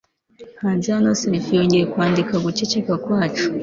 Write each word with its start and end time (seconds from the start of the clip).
hanze 0.61 0.87
hano 0.95 1.09
serf 1.21 1.45
yongeye 1.57 1.85
kwandika 1.93 2.33
guceceka 2.45 2.93
kwacu 3.03 3.45